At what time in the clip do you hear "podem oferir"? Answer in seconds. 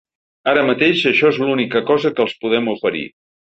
2.47-3.07